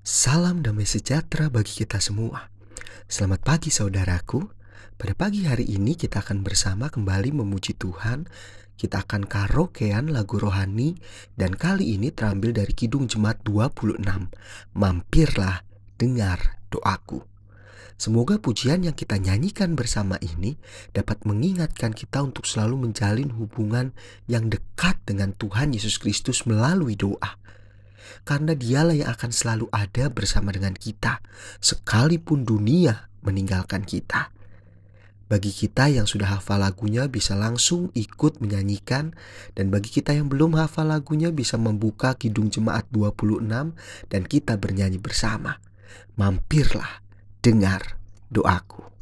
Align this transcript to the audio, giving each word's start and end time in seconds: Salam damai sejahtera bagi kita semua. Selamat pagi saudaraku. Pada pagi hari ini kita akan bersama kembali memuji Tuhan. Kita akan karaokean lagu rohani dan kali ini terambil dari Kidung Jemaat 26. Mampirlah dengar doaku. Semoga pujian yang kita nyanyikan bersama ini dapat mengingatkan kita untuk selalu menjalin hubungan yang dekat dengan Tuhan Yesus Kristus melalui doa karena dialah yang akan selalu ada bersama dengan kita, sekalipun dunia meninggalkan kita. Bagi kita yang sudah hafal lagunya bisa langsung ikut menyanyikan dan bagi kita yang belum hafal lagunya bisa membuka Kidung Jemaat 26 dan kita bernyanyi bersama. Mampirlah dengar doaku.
Salam 0.00 0.64
damai 0.64 0.88
sejahtera 0.88 1.52
bagi 1.52 1.84
kita 1.84 2.00
semua. 2.00 2.48
Selamat 3.04 3.44
pagi 3.44 3.68
saudaraku. 3.68 4.40
Pada 4.96 5.12
pagi 5.12 5.44
hari 5.44 5.68
ini 5.68 5.92
kita 5.92 6.24
akan 6.24 6.40
bersama 6.40 6.88
kembali 6.88 7.36
memuji 7.36 7.76
Tuhan. 7.76 8.24
Kita 8.80 9.04
akan 9.04 9.28
karaokean 9.28 10.08
lagu 10.08 10.40
rohani 10.40 10.96
dan 11.36 11.52
kali 11.52 12.00
ini 12.00 12.08
terambil 12.16 12.56
dari 12.56 12.72
Kidung 12.72 13.12
Jemaat 13.12 13.44
26. 13.44 14.00
Mampirlah 14.72 15.68
dengar 16.00 16.64
doaku. 16.72 17.20
Semoga 18.00 18.40
pujian 18.40 18.80
yang 18.80 18.96
kita 18.96 19.20
nyanyikan 19.20 19.76
bersama 19.76 20.16
ini 20.24 20.56
dapat 20.96 21.28
mengingatkan 21.28 21.92
kita 21.92 22.24
untuk 22.24 22.48
selalu 22.48 22.88
menjalin 22.88 23.36
hubungan 23.36 23.92
yang 24.24 24.48
dekat 24.48 24.96
dengan 25.04 25.36
Tuhan 25.36 25.76
Yesus 25.76 26.00
Kristus 26.00 26.48
melalui 26.48 26.96
doa 26.96 27.36
karena 28.24 28.52
dialah 28.56 28.96
yang 28.96 29.10
akan 29.12 29.30
selalu 29.30 29.66
ada 29.72 30.12
bersama 30.12 30.52
dengan 30.52 30.76
kita, 30.76 31.20
sekalipun 31.58 32.44
dunia 32.44 33.08
meninggalkan 33.24 33.84
kita. 33.84 34.32
Bagi 35.30 35.54
kita 35.54 35.86
yang 35.86 36.10
sudah 36.10 36.42
hafal 36.42 36.58
lagunya 36.58 37.06
bisa 37.06 37.38
langsung 37.38 37.94
ikut 37.94 38.42
menyanyikan 38.42 39.14
dan 39.54 39.70
bagi 39.70 39.86
kita 39.86 40.10
yang 40.10 40.26
belum 40.26 40.58
hafal 40.58 40.90
lagunya 40.90 41.30
bisa 41.30 41.54
membuka 41.54 42.18
Kidung 42.18 42.50
Jemaat 42.50 42.90
26 42.90 43.46
dan 44.10 44.22
kita 44.26 44.58
bernyanyi 44.58 44.98
bersama. 44.98 45.62
Mampirlah 46.18 47.06
dengar 47.46 47.94
doaku. 48.26 48.99